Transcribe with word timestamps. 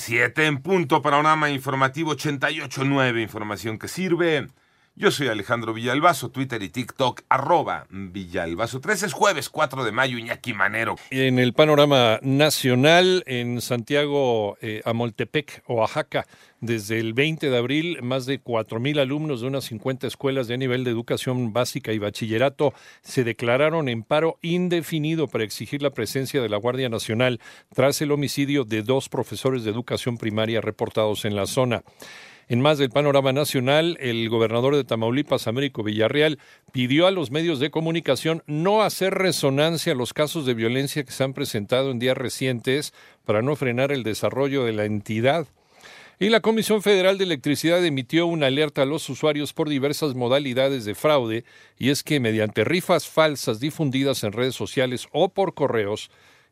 7 0.00 0.46
en 0.46 0.62
punto, 0.62 1.02
panorama 1.02 1.50
informativo 1.50 2.12
88.9, 2.14 3.22
información 3.22 3.78
que 3.78 3.88
sirve. 3.88 4.48
Yo 4.96 5.10
soy 5.10 5.28
Alejandro 5.28 5.72
Villalbazo, 5.72 6.30
Twitter 6.30 6.62
y 6.62 6.68
TikTok, 6.68 7.22
arroba 7.28 7.86
Villalbazo. 7.90 8.80
13 8.80 9.06
es 9.06 9.12
jueves 9.14 9.48
4 9.48 9.84
de 9.84 9.92
mayo, 9.92 10.18
Iñaki 10.18 10.52
Manero. 10.52 10.96
En 11.10 11.38
el 11.38 11.54
panorama 11.54 12.18
nacional, 12.22 13.22
en 13.26 13.62
Santiago, 13.62 14.58
eh, 14.60 14.82
Amoltepec, 14.84 15.62
Oaxaca, 15.68 16.26
desde 16.60 16.98
el 16.98 17.14
20 17.14 17.48
de 17.48 17.56
abril, 17.56 18.02
más 18.02 18.26
de 18.26 18.42
4.000 18.42 19.00
alumnos 19.00 19.40
de 19.40 19.46
unas 19.46 19.64
50 19.64 20.06
escuelas 20.06 20.48
de 20.48 20.58
nivel 20.58 20.84
de 20.84 20.90
educación 20.90 21.54
básica 21.54 21.92
y 21.92 21.98
bachillerato 21.98 22.74
se 23.00 23.24
declararon 23.24 23.88
en 23.88 24.02
paro 24.02 24.38
indefinido 24.42 25.28
para 25.28 25.44
exigir 25.44 25.80
la 25.80 25.90
presencia 25.90 26.42
de 26.42 26.50
la 26.50 26.58
Guardia 26.58 26.90
Nacional 26.90 27.40
tras 27.74 28.02
el 28.02 28.12
homicidio 28.12 28.64
de 28.64 28.82
dos 28.82 29.08
profesores 29.08 29.64
de 29.64 29.70
educación 29.70 30.18
primaria 30.18 30.60
reportados 30.60 31.24
en 31.24 31.36
la 31.36 31.46
zona. 31.46 31.82
En 32.50 32.60
más 32.60 32.78
del 32.78 32.90
panorama 32.90 33.32
nacional, 33.32 33.96
el 34.00 34.28
gobernador 34.28 34.74
de 34.74 34.82
Tamaulipas, 34.82 35.46
Américo 35.46 35.84
Villarreal, 35.84 36.40
pidió 36.72 37.06
a 37.06 37.12
los 37.12 37.30
medios 37.30 37.60
de 37.60 37.70
comunicación 37.70 38.42
no 38.48 38.82
hacer 38.82 39.14
resonancia 39.14 39.92
a 39.92 39.94
los 39.94 40.12
casos 40.12 40.46
de 40.46 40.54
violencia 40.54 41.04
que 41.04 41.12
se 41.12 41.22
han 41.22 41.32
presentado 41.32 41.92
en 41.92 42.00
días 42.00 42.18
recientes 42.18 42.92
para 43.24 43.40
no 43.40 43.54
frenar 43.54 43.92
el 43.92 44.02
desarrollo 44.02 44.64
de 44.64 44.72
la 44.72 44.84
entidad. 44.84 45.46
Y 46.18 46.28
la 46.28 46.40
Comisión 46.40 46.82
Federal 46.82 47.18
de 47.18 47.24
Electricidad 47.24 47.86
emitió 47.86 48.26
una 48.26 48.48
alerta 48.48 48.82
a 48.82 48.84
los 48.84 49.08
usuarios 49.08 49.52
por 49.52 49.68
diversas 49.68 50.16
modalidades 50.16 50.84
de 50.84 50.96
fraude, 50.96 51.44
y 51.78 51.90
es 51.90 52.02
que 52.02 52.18
mediante 52.18 52.64
rifas 52.64 53.06
falsas 53.06 53.60
difundidas 53.60 54.24
en 54.24 54.32
redes 54.32 54.56
sociales 54.56 55.06
o 55.12 55.28
por 55.28 55.54
correos, 55.54 56.10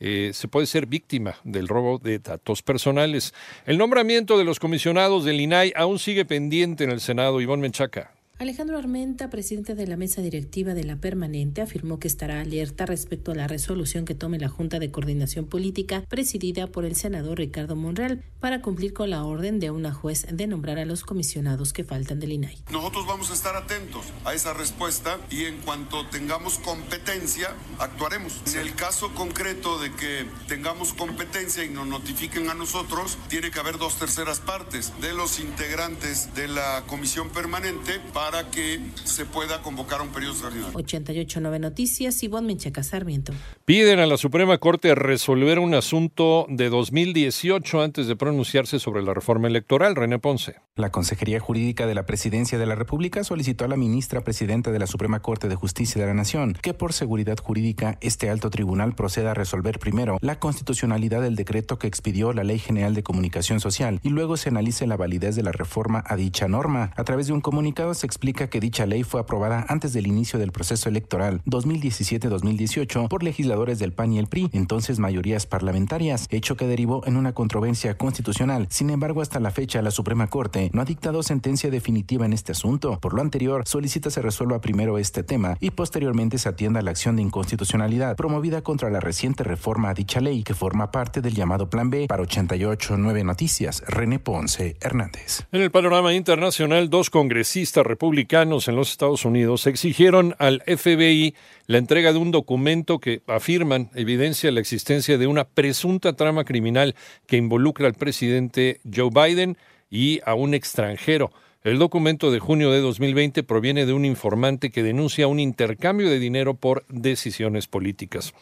eh, 0.00 0.30
se 0.34 0.48
puede 0.48 0.66
ser 0.66 0.86
víctima 0.86 1.36
del 1.44 1.68
robo 1.68 1.98
de 1.98 2.18
datos 2.18 2.62
personales. 2.62 3.34
El 3.66 3.78
nombramiento 3.78 4.38
de 4.38 4.44
los 4.44 4.58
comisionados 4.58 5.24
del 5.24 5.40
INAI 5.40 5.72
aún 5.76 5.98
sigue 5.98 6.24
pendiente 6.24 6.84
en 6.84 6.90
el 6.90 7.00
Senado. 7.00 7.40
Ivonne 7.40 7.62
Menchaca. 7.62 8.19
Alejandro 8.40 8.78
Armenta, 8.78 9.28
presidente 9.28 9.74
de 9.74 9.86
la 9.86 9.98
mesa 9.98 10.22
directiva 10.22 10.72
de 10.72 10.84
la 10.84 10.96
permanente, 10.96 11.60
afirmó 11.60 11.98
que 11.98 12.08
estará 12.08 12.40
alerta 12.40 12.86
respecto 12.86 13.32
a 13.32 13.34
la 13.34 13.46
resolución 13.46 14.06
que 14.06 14.14
tome 14.14 14.38
la 14.38 14.48
Junta 14.48 14.78
de 14.78 14.90
Coordinación 14.90 15.44
Política 15.44 16.04
presidida 16.08 16.66
por 16.66 16.86
el 16.86 16.96
senador 16.96 17.36
Ricardo 17.36 17.76
Monreal 17.76 18.24
para 18.40 18.62
cumplir 18.62 18.94
con 18.94 19.10
la 19.10 19.24
orden 19.24 19.60
de 19.60 19.70
una 19.70 19.92
juez 19.92 20.26
de 20.32 20.46
nombrar 20.46 20.78
a 20.78 20.86
los 20.86 21.04
comisionados 21.04 21.74
que 21.74 21.84
faltan 21.84 22.18
del 22.18 22.32
INAI. 22.32 22.64
Nosotros 22.72 23.06
vamos 23.06 23.30
a 23.30 23.34
estar 23.34 23.56
atentos 23.56 24.06
a 24.24 24.32
esa 24.32 24.54
respuesta 24.54 25.18
y 25.28 25.44
en 25.44 25.58
cuanto 25.58 26.06
tengamos 26.06 26.58
competencia, 26.60 27.50
actuaremos. 27.78 28.40
En 28.54 28.60
el 28.60 28.74
caso 28.74 29.12
concreto 29.12 29.78
de 29.78 29.92
que 29.92 30.24
tengamos 30.48 30.94
competencia 30.94 31.62
y 31.62 31.68
nos 31.68 31.86
notifiquen 31.86 32.48
a 32.48 32.54
nosotros, 32.54 33.18
tiene 33.28 33.50
que 33.50 33.60
haber 33.60 33.76
dos 33.76 33.98
terceras 33.98 34.40
partes 34.40 34.98
de 35.02 35.12
los 35.12 35.40
integrantes 35.40 36.34
de 36.34 36.48
la 36.48 36.84
comisión 36.86 37.28
permanente 37.28 38.00
para 38.14 38.29
para 38.30 38.48
que 38.48 38.80
se 39.02 39.26
pueda 39.26 39.60
convocar 39.60 40.00
un 40.00 40.08
periodo 40.10 40.34
extraordinario. 40.34 40.78
88.9 40.78 41.58
Noticias, 41.58 42.22
Ivonne 42.22 42.46
Menchaca 42.46 42.84
Sarmiento. 42.84 43.32
Piden 43.64 43.98
a 43.98 44.06
la 44.06 44.16
Suprema 44.16 44.58
Corte 44.58 44.94
resolver 44.94 45.58
un 45.58 45.74
asunto 45.74 46.46
de 46.48 46.68
2018 46.68 47.82
antes 47.82 48.06
de 48.06 48.14
pronunciarse 48.14 48.78
sobre 48.78 49.02
la 49.02 49.14
reforma 49.14 49.48
electoral. 49.48 49.96
René 49.96 50.20
Ponce. 50.20 50.56
La 50.76 50.90
Consejería 50.90 51.40
Jurídica 51.40 51.86
de 51.86 51.94
la 51.94 52.06
Presidencia 52.06 52.56
de 52.56 52.66
la 52.66 52.76
República 52.76 53.24
solicitó 53.24 53.64
a 53.64 53.68
la 53.68 53.76
ministra 53.76 54.22
presidenta 54.22 54.70
de 54.70 54.78
la 54.78 54.86
Suprema 54.86 55.20
Corte 55.20 55.48
de 55.48 55.56
Justicia 55.56 56.00
de 56.00 56.06
la 56.06 56.14
Nación 56.14 56.56
que 56.62 56.72
por 56.72 56.92
seguridad 56.92 57.36
jurídica 57.36 57.98
este 58.00 58.30
alto 58.30 58.48
tribunal 58.48 58.94
proceda 58.94 59.32
a 59.32 59.34
resolver 59.34 59.78
primero 59.78 60.18
la 60.20 60.38
constitucionalidad 60.38 61.20
del 61.20 61.36
decreto 61.36 61.78
que 61.78 61.88
expidió 61.88 62.32
la 62.32 62.44
Ley 62.44 62.58
General 62.58 62.94
de 62.94 63.02
Comunicación 63.02 63.60
Social 63.60 64.00
y 64.02 64.10
luego 64.10 64.36
se 64.36 64.48
analice 64.48 64.86
la 64.86 64.96
validez 64.96 65.36
de 65.36 65.42
la 65.42 65.52
reforma 65.52 66.02
a 66.06 66.16
dicha 66.16 66.48
norma. 66.48 66.92
A 66.96 67.04
través 67.04 67.26
de 67.26 67.32
un 67.32 67.40
comunicado 67.40 67.92
se 67.92 68.06
explica 68.20 68.50
que 68.50 68.60
dicha 68.60 68.84
ley 68.84 69.02
fue 69.02 69.18
aprobada 69.18 69.64
antes 69.70 69.94
del 69.94 70.06
inicio 70.06 70.38
del 70.38 70.52
proceso 70.52 70.90
electoral 70.90 71.40
2017-2018 71.46 73.08
por 73.08 73.22
legisladores 73.22 73.78
del 73.78 73.94
PAN 73.94 74.12
y 74.12 74.18
el 74.18 74.26
PRI, 74.26 74.50
entonces 74.52 74.98
mayorías 74.98 75.46
parlamentarias, 75.46 76.26
hecho 76.28 76.54
que 76.54 76.66
derivó 76.66 77.00
en 77.06 77.16
una 77.16 77.32
controversia 77.32 77.96
constitucional. 77.96 78.66
Sin 78.68 78.90
embargo, 78.90 79.22
hasta 79.22 79.40
la 79.40 79.50
fecha 79.50 79.80
la 79.80 79.90
Suprema 79.90 80.26
Corte 80.26 80.68
no 80.74 80.82
ha 80.82 80.84
dictado 80.84 81.22
sentencia 81.22 81.70
definitiva 81.70 82.26
en 82.26 82.34
este 82.34 82.52
asunto. 82.52 82.98
Por 83.00 83.14
lo 83.14 83.22
anterior, 83.22 83.62
solicita 83.64 84.10
se 84.10 84.20
resuelva 84.20 84.60
primero 84.60 84.98
este 84.98 85.22
tema 85.22 85.56
y 85.58 85.70
posteriormente 85.70 86.36
se 86.36 86.50
atienda 86.50 86.82
la 86.82 86.90
acción 86.90 87.16
de 87.16 87.22
inconstitucionalidad 87.22 88.16
promovida 88.16 88.60
contra 88.60 88.90
la 88.90 89.00
reciente 89.00 89.44
reforma 89.44 89.88
a 89.88 89.94
dicha 89.94 90.20
ley 90.20 90.42
que 90.42 90.52
forma 90.52 90.90
parte 90.90 91.22
del 91.22 91.32
llamado 91.32 91.70
Plan 91.70 91.88
B 91.88 92.06
para 92.06 92.22
88.9 92.22 93.24
Noticias. 93.24 93.82
René 93.86 94.18
Ponce 94.18 94.76
Hernández. 94.82 95.46
En 95.52 95.62
el 95.62 95.70
panorama 95.70 96.12
internacional, 96.12 96.90
dos 96.90 97.08
congresistas 97.08 97.86
republicanos 97.86 98.09
republicanos 98.10 98.66
en 98.66 98.74
los 98.74 98.90
Estados 98.90 99.24
Unidos 99.24 99.68
exigieron 99.68 100.34
al 100.40 100.64
FBI 100.66 101.32
la 101.68 101.78
entrega 101.78 102.12
de 102.12 102.18
un 102.18 102.32
documento 102.32 102.98
que 102.98 103.22
afirman 103.28 103.88
evidencia 103.94 104.50
la 104.50 104.58
existencia 104.58 105.16
de 105.16 105.28
una 105.28 105.44
presunta 105.44 106.14
trama 106.14 106.42
criminal 106.42 106.96
que 107.28 107.36
involucra 107.36 107.86
al 107.86 107.94
presidente 107.94 108.80
Joe 108.92 109.10
Biden 109.14 109.56
y 109.92 110.18
a 110.26 110.34
un 110.34 110.54
extranjero. 110.54 111.30
El 111.62 111.78
documento 111.78 112.32
de 112.32 112.40
junio 112.40 112.72
de 112.72 112.80
2020 112.80 113.44
proviene 113.44 113.86
de 113.86 113.92
un 113.92 114.04
informante 114.04 114.70
que 114.70 114.82
denuncia 114.82 115.28
un 115.28 115.38
intercambio 115.38 116.10
de 116.10 116.18
dinero 116.18 116.54
por 116.54 116.84
decisiones 116.88 117.68
políticas. 117.68 118.34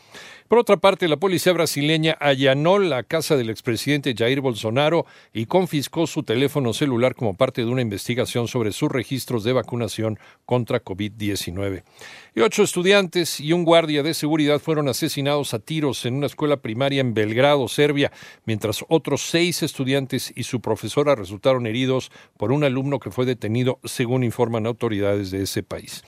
Por 0.49 0.59
otra 0.59 0.79
parte, 0.79 1.09
la 1.09 1.19
policía 1.19 1.53
brasileña 1.53 2.17
allanó 2.19 2.79
la 2.79 3.03
casa 3.03 3.37
del 3.37 3.51
expresidente 3.51 4.15
Jair 4.17 4.41
Bolsonaro 4.41 5.05
y 5.35 5.45
confiscó 5.45 6.07
su 6.07 6.23
teléfono 6.23 6.73
celular 6.73 7.15
como 7.15 7.35
parte 7.35 7.63
de 7.63 7.71
una 7.71 7.83
investigación 7.83 8.49
sobre 8.49 8.73
sus 8.73 8.91
registros 8.91 9.45
de 9.45 9.53
vacunación 9.53 10.19
contra 10.47 10.83
COVID-19. 10.83 11.83
Y 12.35 12.41
ocho 12.41 12.63
estudiantes 12.63 13.41
y 13.41 13.53
un 13.53 13.65
guardia 13.65 14.03
de 14.03 14.15
seguridad 14.15 14.59
fueron 14.59 14.89
asesinados 14.89 15.53
a 15.53 15.59
tiros 15.59 16.07
en 16.07 16.15
una 16.15 16.29
escuela 16.29 16.57
primaria 16.57 17.03
en 17.03 17.13
Belgrado, 17.13 17.69
Serbia, 17.69 18.11
mientras 18.47 18.87
otros 18.89 19.29
seis 19.29 19.63
estudiantes 19.63 20.33
y 20.35 20.45
su 20.45 20.63
profesora 20.63 21.15
resultaron 21.15 21.67
heridos 21.67 22.11
por 22.39 22.53
un 22.53 22.65
alumno 22.65 23.01
que 23.01 23.11
fue 23.11 23.27
detenido, 23.27 23.81
según 23.85 24.25
informan 24.25 24.65
autoridades 24.65 25.31
de 25.31 25.43
ese 25.43 25.63
país. 25.63 26.03